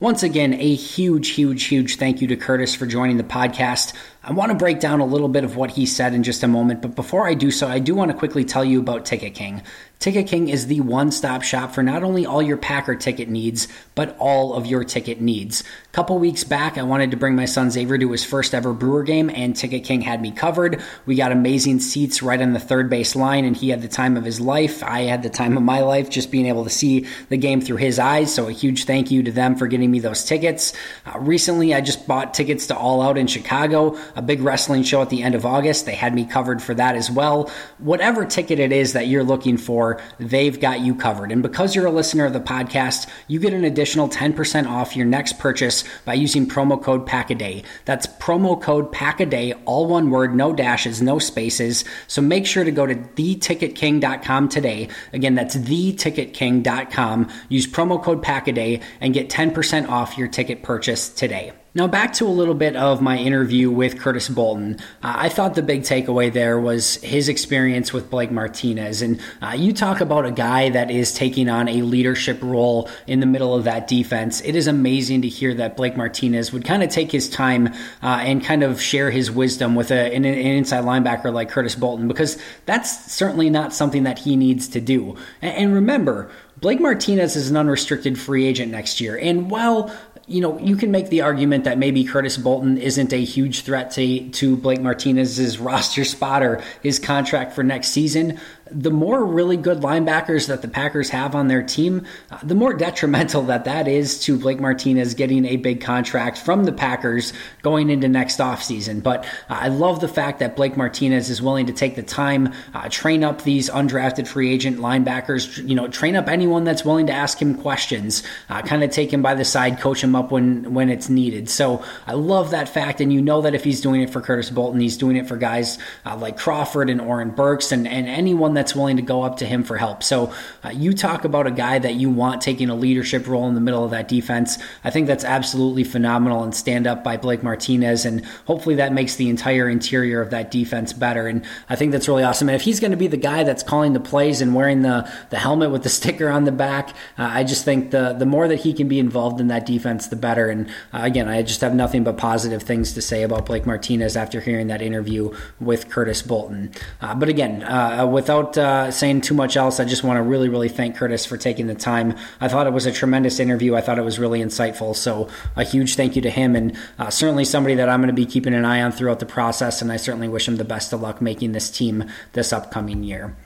[0.00, 3.94] Once again, a huge, huge, huge thank you to Curtis for joining the podcast.
[4.28, 6.48] I want to break down a little bit of what he said in just a
[6.48, 9.34] moment, but before I do so, I do want to quickly tell you about Ticket
[9.34, 9.62] King.
[9.98, 13.66] Ticket King is the one stop shop for not only all your Packer ticket needs,
[13.96, 15.62] but all of your ticket needs.
[15.62, 18.72] A couple weeks back, I wanted to bring my son Xavier to his first ever
[18.72, 20.80] Brewer game, and Ticket King had me covered.
[21.04, 24.16] We got amazing seats right on the third base line, and he had the time
[24.16, 24.84] of his life.
[24.84, 27.78] I had the time of my life just being able to see the game through
[27.78, 28.32] his eyes.
[28.32, 30.74] So, a huge thank you to them for getting me those tickets.
[31.06, 35.00] Uh, recently, I just bought tickets to All Out in Chicago, a big wrestling show
[35.00, 35.86] at the end of August.
[35.86, 37.48] They had me covered for that as well.
[37.78, 41.30] Whatever ticket it is that you're looking for, they've got you covered.
[41.30, 45.06] And because you're a listener of the podcast, you get an additional 10% off your
[45.06, 47.62] next purchase by using promo code PACKADAY.
[47.84, 51.84] That's promo code PACKADAY, all one word, no dashes, no spaces.
[52.08, 54.88] So make sure to go to theticketking.com today.
[55.12, 57.30] Again, that's theticketking.com.
[57.48, 61.52] Use promo code PACKADAY and get 10% off your ticket purchase today.
[61.78, 64.80] Now, back to a little bit of my interview with Curtis Bolton.
[65.00, 69.00] Uh, I thought the big takeaway there was his experience with Blake Martinez.
[69.00, 73.20] And uh, you talk about a guy that is taking on a leadership role in
[73.20, 74.40] the middle of that defense.
[74.40, 77.68] It is amazing to hear that Blake Martinez would kind of take his time
[78.02, 81.76] uh, and kind of share his wisdom with a, an, an inside linebacker like Curtis
[81.76, 85.16] Bolton, because that's certainly not something that he needs to do.
[85.40, 86.28] and, and remember,
[86.60, 89.16] Blake Martinez is an unrestricted free agent next year.
[89.16, 89.94] And while
[90.28, 93.90] you know, you can make the argument that maybe Curtis Bolton isn't a huge threat
[93.92, 98.38] to, to Blake Martinez's roster spot or his contract for next season
[98.70, 102.74] the more really good linebackers that the Packers have on their team, uh, the more
[102.88, 107.90] detrimental that that is to Blake Martinez getting a big contract from the Packers going
[107.90, 109.02] into next offseason.
[109.02, 112.52] But uh, I love the fact that Blake Martinez is willing to take the time,
[112.74, 117.06] uh, train up these undrafted free agent linebackers, you know, train up anyone that's willing
[117.06, 120.30] to ask him questions, uh, kind of take him by the side, coach him up
[120.30, 121.48] when, when it's needed.
[121.48, 123.00] So I love that fact.
[123.00, 125.36] And you know that if he's doing it for Curtis Bolton, he's doing it for
[125.36, 129.46] guys like Crawford and Oren Burks and, and anyone that's willing to go up to
[129.46, 130.02] him for help.
[130.02, 130.32] So
[130.64, 133.60] uh, you talk about a guy that you want taking a leadership role in the
[133.60, 134.58] middle of that defense.
[134.82, 138.04] I think that's absolutely phenomenal and stand up by Blake Martinez.
[138.04, 141.28] And hopefully that makes the entire interior of that defense better.
[141.28, 142.48] And I think that's really awesome.
[142.48, 145.10] And if he's going to be the guy that's calling the plays and wearing the,
[145.30, 148.48] the helmet with the sticker on the back, uh, I just think the, the more
[148.48, 150.48] that he can be involved in that defense, the better.
[150.48, 154.16] And uh, again, I just have nothing but positive things to say about Blake Martinez
[154.16, 156.72] after hearing that interview with Curtis Bolton.
[157.00, 158.06] Uh, but again, uh,
[158.48, 161.36] without uh, saying too much else, I just want to really, really thank Curtis for
[161.36, 162.16] taking the time.
[162.40, 163.74] I thought it was a tremendous interview.
[163.74, 164.94] I thought it was really insightful.
[164.94, 168.14] So a huge thank you to him, and uh, certainly somebody that I'm going to
[168.14, 169.82] be keeping an eye on throughout the process.
[169.82, 173.36] And I certainly wish him the best of luck making this team this upcoming year.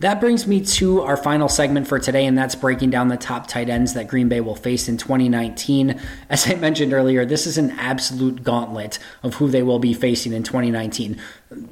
[0.00, 3.48] That brings me to our final segment for today, and that's breaking down the top
[3.48, 6.00] tight ends that Green Bay will face in 2019.
[6.30, 10.32] As I mentioned earlier, this is an absolute gauntlet of who they will be facing
[10.32, 11.20] in 2019.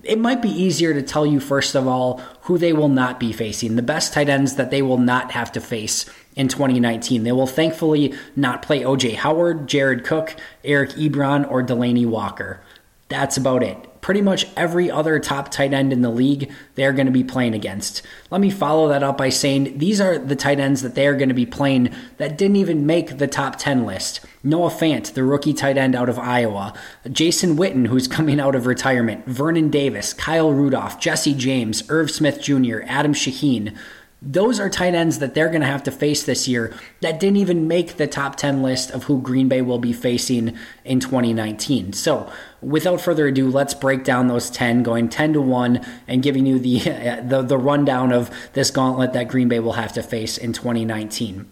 [0.03, 3.33] It might be easier to tell you, first of all, who they will not be
[3.33, 7.23] facing, the best tight ends that they will not have to face in 2019.
[7.23, 10.35] They will thankfully not play OJ Howard, Jared Cook,
[10.65, 12.61] Eric Ebron, or Delanie Walker.
[13.09, 17.07] That's about it pretty much every other top tight end in the league they're going
[17.07, 18.03] to be playing against.
[18.31, 21.17] Let me follow that up by saying these are the tight ends that they are
[21.17, 24.21] going to be playing that didn't even make the top 10 list.
[24.45, 26.73] Noah Fant, the rookie tight end out of Iowa,
[27.11, 32.41] Jason Witten, who's coming out of retirement, Vernon Davis, Kyle Rudolph, Jesse James, Irv Smith
[32.41, 33.77] Jr., Adam Shaheen.
[34.23, 37.37] Those are tight ends that they're going to have to face this year that didn't
[37.37, 41.93] even make the top 10 list of who Green Bay will be facing in 2019.
[41.93, 46.47] So, without further ado, let's break down those 10, going 10 to 1, and giving
[46.47, 46.79] you the,
[47.25, 51.51] the, the rundown of this gauntlet that Green Bay will have to face in 2019.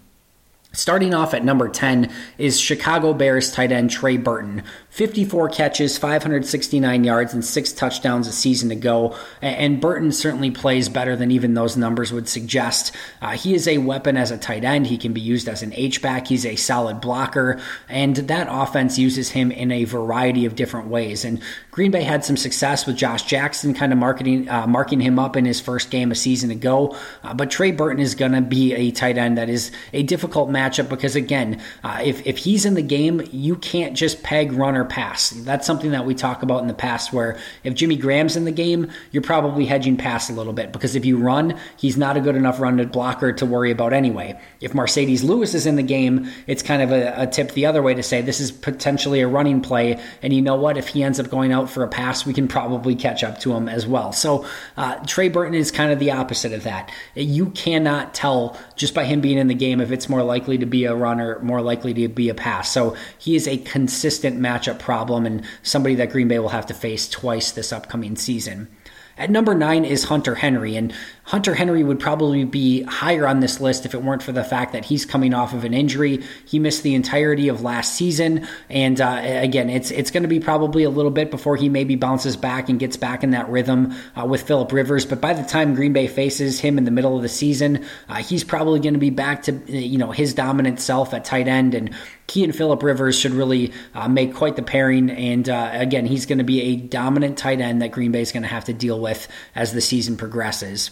[0.74, 7.04] Starting off at number 10 is Chicago Bears tight end Trey Burton, 54 catches, 569
[7.04, 9.16] yards, and six touchdowns a season ago.
[9.40, 12.94] And Burton certainly plays better than even those numbers would suggest.
[13.22, 14.88] Uh, he is a weapon as a tight end.
[14.88, 16.26] He can be used as an H-back.
[16.26, 17.60] He's a solid blocker.
[17.88, 21.24] And that offense uses him in a variety of different ways.
[21.24, 21.40] And
[21.74, 25.36] Green Bay had some success with Josh Jackson kind of marketing, uh, marking him up
[25.36, 26.96] in his first game a season ago.
[27.24, 30.48] Uh, but Trey Burton is going to be a tight end that is a difficult
[30.50, 34.84] matchup because, again, uh, if, if he's in the game, you can't just peg runner
[34.84, 35.30] pass.
[35.30, 38.52] That's something that we talk about in the past where if Jimmy Graham's in the
[38.52, 42.20] game, you're probably hedging pass a little bit because if you run, he's not a
[42.20, 44.38] good enough run blocker to worry about anyway.
[44.60, 47.82] If Marcedes Lewis is in the game, it's kind of a, a tip the other
[47.82, 50.00] way to say this is potentially a running play.
[50.22, 50.78] And you know what?
[50.78, 53.52] If he ends up going out for a pass, we can probably catch up to
[53.52, 54.12] him as well.
[54.12, 54.46] So
[54.76, 56.90] uh, Trey Burton is kind of the opposite of that.
[57.14, 60.66] You cannot tell just by him being in the game if it's more likely to
[60.66, 62.70] be a runner, more likely to be a pass.
[62.70, 66.74] So he is a consistent matchup problem and somebody that Green Bay will have to
[66.74, 68.68] face twice this upcoming season.
[69.16, 73.60] At number nine is Hunter Henry, and Hunter Henry would probably be higher on this
[73.60, 76.24] list if it weren't for the fact that he's coming off of an injury.
[76.46, 80.40] He missed the entirety of last season, and uh, again, it's it's going to be
[80.40, 83.94] probably a little bit before he maybe bounces back and gets back in that rhythm
[84.20, 85.06] uh, with Philip Rivers.
[85.06, 88.16] But by the time Green Bay faces him in the middle of the season, uh,
[88.16, 91.74] he's probably going to be back to you know his dominant self at tight end,
[91.74, 91.94] and
[92.28, 95.10] he and Philip Rivers should really uh, make quite the pairing.
[95.10, 98.32] And uh, again, he's going to be a dominant tight end that Green Bay is
[98.32, 100.90] going to have to deal with as the season progresses.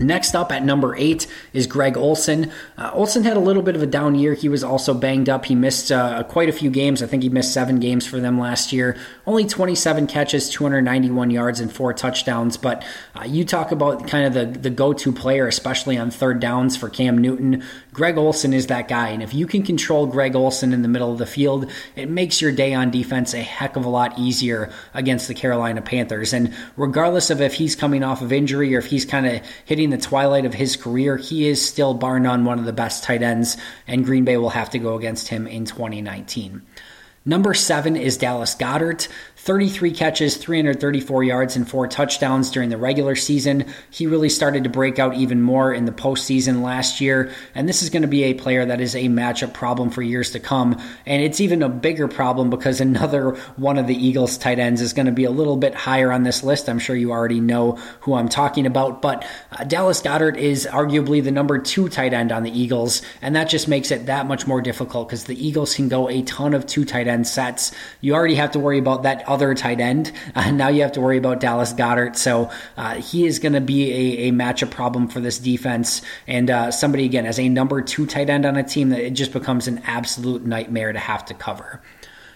[0.00, 2.52] Next up at number eight is Greg Olsen.
[2.76, 4.34] Uh, Olsen had a little bit of a down year.
[4.34, 5.46] He was also banged up.
[5.46, 7.02] He missed uh, quite a few games.
[7.02, 8.96] I think he missed seven games for them last year.
[9.26, 12.56] Only 27 catches, 291 yards, and four touchdowns.
[12.56, 16.40] But uh, you talk about kind of the, the go to player, especially on third
[16.40, 17.64] downs for Cam Newton.
[17.92, 19.08] Greg Olsen is that guy.
[19.08, 22.40] And if you can control Greg Olsen in the middle of the field, it makes
[22.40, 26.32] your day on defense a heck of a lot easier against the Carolina Panthers.
[26.32, 29.90] And regardless of if he's coming off of injury or if he's kind of hitting
[29.90, 33.22] the twilight of his career, he is still, bar none, one of the best tight
[33.22, 33.58] ends.
[33.86, 36.62] And Green Bay will have to go against him in 2019.
[37.24, 39.08] Number seven is Dallas Goedert.
[39.48, 43.64] 33 catches, 334 yards, and four touchdowns during the regular season.
[43.88, 47.82] He really started to break out even more in the postseason last year, and this
[47.82, 50.78] is going to be a player that is a matchup problem for years to come.
[51.06, 54.92] And it's even a bigger problem because another one of the Eagles tight ends is
[54.92, 56.68] going to be a little bit higher on this list.
[56.68, 61.24] I'm sure you already know who I'm talking about, but uh, Dallas Goedert is arguably
[61.24, 64.46] the number two tight end on the Eagles, and that just makes it that much
[64.46, 67.72] more difficult because the Eagles can go a ton of two tight end sets.
[68.00, 70.12] You already have to worry about that other tight end.
[70.34, 72.16] Uh, now you have to worry about Dallas Goedert.
[72.16, 76.02] So uh, he is going to be a, a matchup problem for this defense.
[76.26, 79.14] And uh, somebody, again, as a number two tight end on a team, that it
[79.14, 81.82] just becomes an absolute nightmare to have to cover.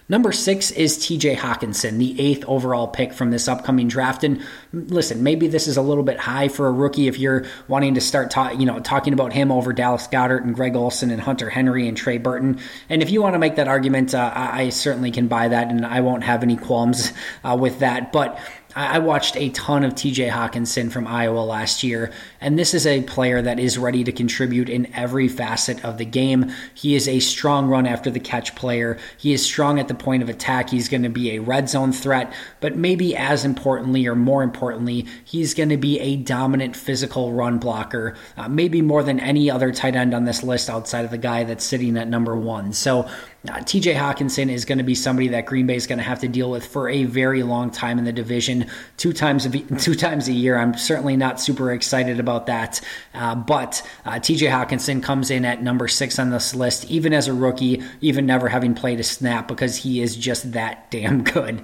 [0.09, 4.23] Number six is TJ Hockenson, the eighth overall pick from this upcoming draft.
[4.23, 4.43] And
[4.73, 8.01] listen, maybe this is a little bit high for a rookie if you're wanting to
[8.01, 11.49] start ta- you know, talking about him over Dallas Goedert and Greg Olsen and Hunter
[11.49, 12.59] Henry and Trey Burton.
[12.89, 15.69] And if you want to make that argument, uh, I, I, certainly can buy that,
[15.69, 18.11] and I won't have any qualms uh, with that.
[18.11, 18.37] But
[18.75, 22.11] I watched a ton of TJ Hockenson from Iowa last year,
[22.41, 26.05] and this is a player that is ready to contribute in every facet of the
[26.05, 26.51] game.
[26.73, 28.97] He is a strong run after the catch player.
[29.17, 30.71] He is strong at the point of attack.
[30.71, 35.05] He's going to be a red zone threat, but maybe as importantly or more importantly,
[35.23, 39.71] he's going to be a dominant physical run blocker, uh, maybe more than any other
[39.71, 42.73] tight end on this list outside of the guy that's sitting at number one.
[42.73, 43.07] So
[43.49, 46.19] uh, TJ Hockenson is going to be somebody that Green Bay is going to have
[46.19, 49.95] to deal with for a very long time in the division, two times a, two
[49.95, 50.57] times a year.
[50.57, 52.79] I'm certainly not super excited about that,
[53.13, 57.27] uh, but uh, TJ Hockenson comes in at number six on this list, even as
[57.27, 61.61] a rookie, even never having played a snap, because he is just that damn good.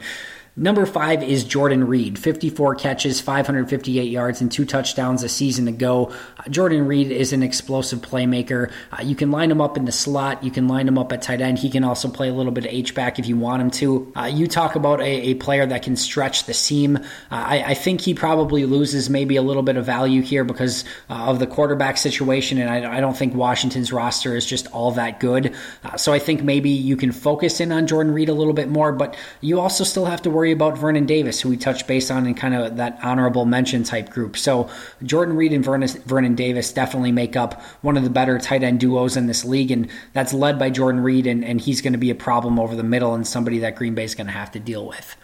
[0.55, 6.11] Number five is Jordan Reed, 54 catches, 558 yards, and two touchdowns a season ago.
[6.37, 8.71] Uh, Jordan Reed is an explosive playmaker.
[8.91, 11.21] Uh, you can line him up in the slot, you can line him up at
[11.21, 11.59] tight end.
[11.59, 14.11] He can also play a little bit of H-back if you want him to.
[14.15, 16.97] Uh, you talk about a, a, player that can stretch the seam.
[16.97, 20.83] Uh, I, I, think he probably loses maybe a little bit of value here because
[21.09, 24.91] uh, of the quarterback situation, and I, I, don't think Washington's roster is just all
[24.91, 25.55] that good.
[25.83, 28.67] Uh, so I think maybe you can focus in on Jordan Reed a little bit
[28.67, 31.85] more, but you also still have to worry worry about Vernon Davis, who we touched
[31.85, 34.37] base on in kind of that honorable mention type group.
[34.37, 34.69] So
[35.03, 38.79] Jordan Reed and Vernon, Vernon Davis definitely make up one of the better tight end
[38.79, 41.99] duos in this league, and that's led by Jordan Reed, and, and he's going to
[41.99, 44.49] be a problem over the middle and somebody that Green Bay is going to have
[44.51, 45.17] to deal with.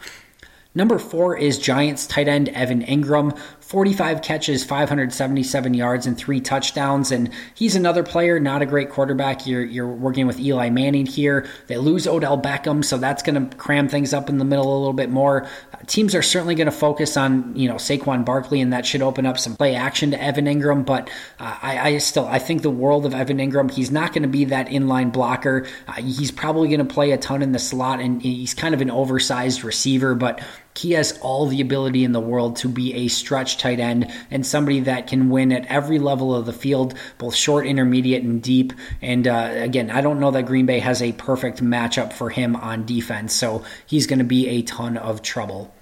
[0.77, 3.39] Number four is Giants tight end Evan Engram.
[3.65, 7.11] 45 catches, 577 yards, and three touchdowns.
[7.11, 9.47] And he's another player, not a great quarterback.
[9.47, 11.47] You're, you're working with Eli Manning here.
[11.65, 14.77] They lose Odell Beckham, so that's going to cram things up in the middle a
[14.77, 15.47] little bit more.
[15.73, 19.01] Uh, teams are certainly going to focus on, you know, Saquon Barkley, and that should
[19.01, 20.85] open up some play action to Evan Engram.
[20.85, 21.09] But
[21.39, 24.29] uh, I, I, still, I think the world of Evan Engram, he's not going to
[24.29, 25.65] be that inline blocker.
[25.87, 28.81] Uh, he's probably going to play a ton in the slot, and he's kind of
[28.81, 30.39] an oversized receiver, but
[30.77, 34.45] he has all the ability in the world to be a stretch tight end and
[34.45, 38.73] somebody that can win at every level of the field, both short, intermediate, and deep.
[39.01, 42.55] And uh, again, I don't know that Green Bay has a perfect matchup for him
[42.55, 45.73] on defense, so he's going to be a ton of trouble.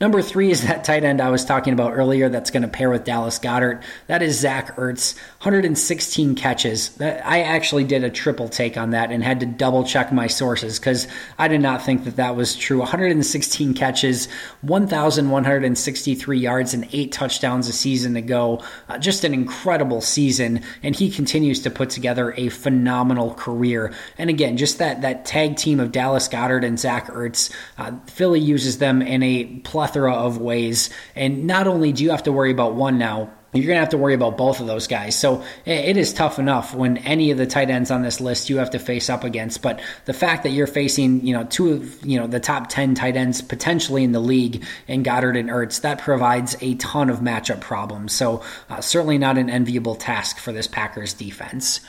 [0.00, 2.88] Number three is that tight end I was talking about earlier that's going to pair
[2.88, 3.82] with Dallas Goedert.
[4.06, 7.00] That is Zach Ertz, 116 catches.
[7.00, 10.78] I actually did a triple take on that and had to double check my sources
[10.78, 12.80] because I did not think that that was true.
[12.80, 14.28] 116 catches,
[14.60, 18.62] 1,163 yards, and eight touchdowns a season ago.
[18.86, 23.94] Uh, just an incredible season, and he continues to put together a phenomenal career.
[24.18, 28.40] And again, just that that tag team of Dallas Goedert and Zach Ertz, uh, Philly
[28.40, 30.90] uses them in a plethora of ways.
[31.16, 33.90] And not only do you have to worry about one now, you're going to have
[33.90, 35.18] to worry about both of those guys.
[35.18, 38.58] So it is tough enough when any of the tight ends on this list you
[38.58, 39.60] have to face up against.
[39.60, 42.94] But the fact that you're facing, you know, two of, you know, the top 10
[42.94, 47.18] tight ends potentially in the league in Goedert and Ertz, that provides a ton of
[47.18, 48.12] matchup problems.
[48.12, 51.80] So uh, certainly not an enviable task for this Packers defense.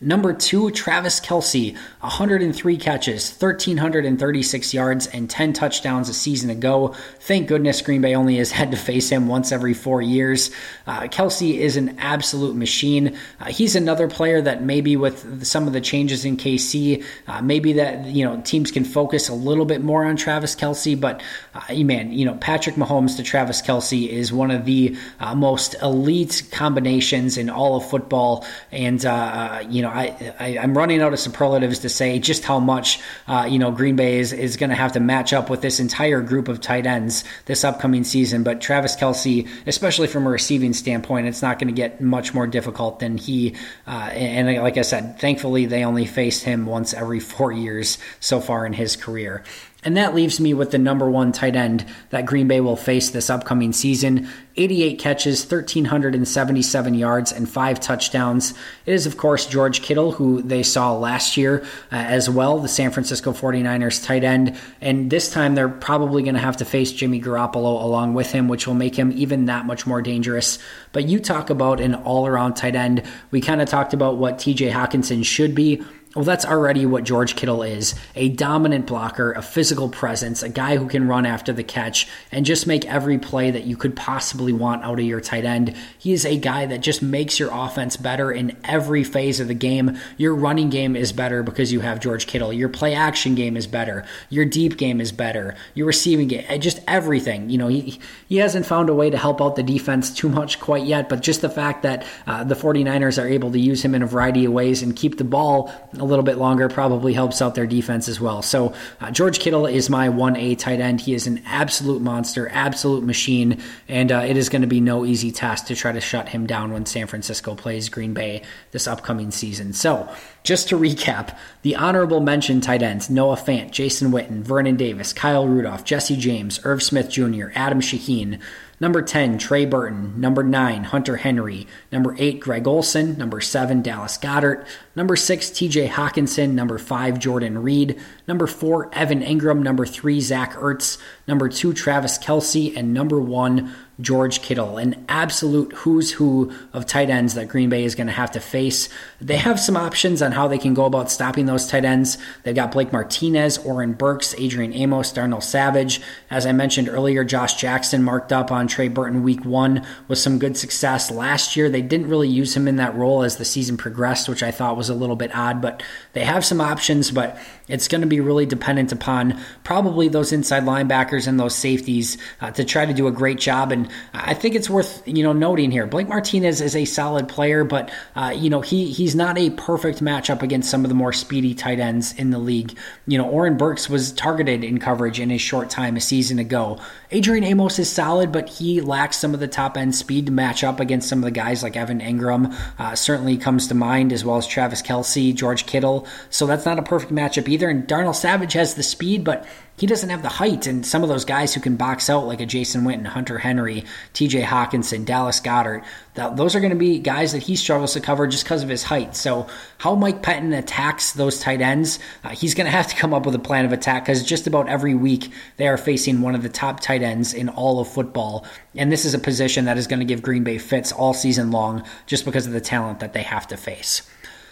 [0.00, 6.94] Number two, Travis Kelce, 103 catches, 1,336 yards, and 10 touchdowns a season ago.
[7.18, 10.52] Thank goodness Green Bay only has had to face him once every four years.
[10.86, 13.18] Uh, Kelce is an absolute machine.
[13.40, 17.72] Uh, he's another player that maybe with some of the changes in KC, uh, maybe
[17.72, 20.98] that you know teams can focus a little bit more on Travis Kelce.
[20.98, 21.22] But
[21.54, 25.74] uh, man, you know Patrick Mahomes to Travis Kelce is one of the uh, most
[25.82, 31.00] elite combinations in all of football, and uh, you know know, I, I am running
[31.00, 34.56] out of superlatives to say just how much uh, you know Green Bay is is
[34.56, 38.04] going to have to match up with this entire group of tight ends this upcoming
[38.04, 38.42] season.
[38.42, 42.46] But Travis Kelce, especially from a receiving standpoint, it's not going to get much more
[42.46, 43.56] difficult than he.
[43.86, 47.98] Uh, and, and like I said, thankfully they only faced him once every four years
[48.20, 49.44] so far in his career.
[49.84, 53.10] And that leaves me with the number one tight end that Green Bay will face
[53.10, 54.28] this upcoming season.
[54.56, 58.54] 88 catches, 1,377 yards, and five touchdowns.
[58.86, 61.62] It is, of course, George Kittle, who they saw last year
[61.92, 64.58] uh, as well, the San Francisco 49ers tight end.
[64.80, 68.48] And this time they're probably going to have to face Jimmy Garoppolo along with him,
[68.48, 70.58] which will make him even that much more dangerous.
[70.90, 73.04] But you talk about an all around tight end.
[73.30, 75.84] We kind of talked about what TJ Hockenson should be.
[76.18, 80.76] Well, that's already what George Kittle is a dominant blocker, a physical presence, a guy
[80.76, 84.52] who can run after the catch and just make every play that you could possibly
[84.52, 85.76] want out of your tight end.
[85.96, 89.54] He is a guy that just makes your offense better in every phase of the
[89.54, 89.96] game.
[90.16, 92.52] Your running game is better because you have George Kittle.
[92.52, 94.04] Your play action game is better.
[94.28, 95.54] Your deep game is better.
[95.74, 97.48] Your receiving game, just everything.
[97.48, 100.58] You know, he, he hasn't found a way to help out the defense too much
[100.58, 103.94] quite yet, but just the fact that uh, the 49ers are able to use him
[103.94, 105.72] in a variety of ways and keep the ball
[106.08, 108.42] little bit longer probably helps out their defense as well.
[108.42, 111.00] So uh, George Kittle is my 1A tight end.
[111.00, 115.04] He is an absolute monster, absolute machine, and uh, it is going to be no
[115.04, 118.42] easy task to try to shut him down when San Francisco plays Green Bay
[118.72, 119.72] this upcoming season.
[119.72, 120.08] So
[120.48, 125.46] just to recap, the honorable mention tight ends Noah Fant, Jason Witten, Vernon Davis, Kyle
[125.46, 128.40] Rudolph, Jesse James, Irv Smith Jr., Adam Shaheen,
[128.80, 130.20] Number 10, Trey Burton.
[130.20, 131.66] Number 9, Hunter Henry.
[131.90, 137.58] Number 8, Greg Olsen, Number 7, Dallas Goedert, Number 6, TJ Hockenson, Number 5, Jordan
[137.58, 138.00] Reed.
[138.28, 139.62] Number 4, Evan Engram.
[139.62, 140.98] Number 3, Zach Ertz.
[141.26, 147.10] Number 2, Travis Kelce, And number 1, George Kittle, an absolute who's who of tight
[147.10, 148.88] ends that Green Bay is going to have to face.
[149.20, 152.16] They have some options on how they can go about stopping those tight ends.
[152.44, 156.00] They've got Blake Martinez, Oren Burks, Adrian Amos, Darnell Savage.
[156.30, 160.38] As I mentioned earlier, Josh Jackson marked up on Trey Burton week one with some
[160.38, 161.10] good success.
[161.10, 164.44] Last year, they didn't really use him in that role as the season progressed, which
[164.44, 165.82] I thought was a little bit odd, but
[166.12, 167.36] they have some options, but
[167.68, 172.50] it's going to be really dependent upon probably those inside linebackers and those safeties uh,
[172.52, 173.72] to try to do a great job.
[173.72, 175.86] And I think it's worth you know noting here.
[175.86, 180.02] Blake Martinez is a solid player, but uh, you know he he's not a perfect
[180.02, 182.76] matchup against some of the more speedy tight ends in the league.
[183.06, 186.80] You know, Oren Burks was targeted in coverage in his short time a season ago.
[187.10, 190.62] Adrian Amos is solid, but he lacks some of the top end speed to match
[190.62, 192.54] up against some of the guys like Evan Engram.
[192.78, 196.06] Uh, certainly comes to mind, as well as Travis Kelce, George Kittle.
[196.30, 197.57] So that's not a perfect matchup either.
[197.66, 199.46] And Darnell Savage has the speed, but
[199.78, 200.66] he doesn't have the height.
[200.66, 203.84] And some of those guys who can box out, like a Jason Witten, Hunter Henry,
[204.12, 205.84] TJ Hockenson, Dallas Goedert,
[206.14, 208.82] those are going to be guys that he struggles to cover just because of his
[208.82, 209.14] height.
[209.14, 209.46] So,
[209.78, 213.24] how Mike Pettine attacks those tight ends, uh, he's going to have to come up
[213.24, 216.42] with a plan of attack because just about every week they are facing one of
[216.42, 218.44] the top tight ends in all of football.
[218.74, 221.52] And this is a position that is going to give Green Bay fits all season
[221.52, 224.02] long just because of the talent that they have to face.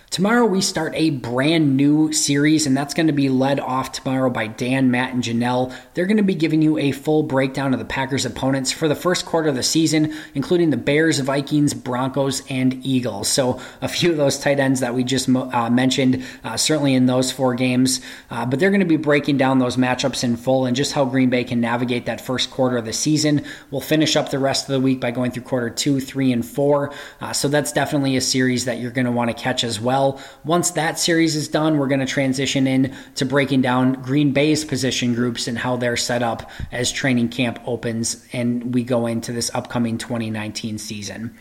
[0.08, 4.30] Tomorrow we start a brand new series, and that's going to be led off tomorrow
[4.30, 5.74] by Dan, Matt, and Janelle.
[5.92, 8.94] They're going to be giving you a full breakdown of the Packers' opponents for the
[8.94, 13.28] first quarter of the season, including the Bears, Vikings, Broncos, and Eagles.
[13.28, 17.06] So a few of those tight ends that we just uh, mentioned, uh, certainly in
[17.06, 18.00] those four games.
[18.30, 21.04] Uh, but they're going to be breaking down those matchups in full and just how
[21.04, 23.44] Green Bay can navigate that first quarter of the season.
[23.70, 26.46] We'll finish up the rest of the week by going through quarter two, three, and
[26.46, 26.94] four.
[27.20, 29.95] Uh, so that's definitely a series that you're going to want to catch as well
[29.96, 30.20] well.
[30.44, 34.64] Once that series is done, we're going to transition in to breaking down Green Bay's
[34.64, 39.32] position groups and how they're set up as training camp opens and we go into
[39.32, 41.36] this upcoming 2019 season.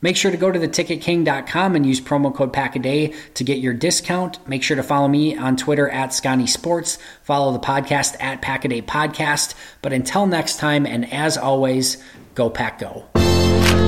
[0.00, 4.46] Make sure to go to theticketking.com and use promo code PACKADAY to get your discount.
[4.48, 6.98] Make sure to follow me on Twitter at Scotty Sports.
[7.24, 9.54] Follow the podcast at Packaday Podcast.
[9.82, 12.00] But until next time, and as always,
[12.36, 13.87] go Pack Go.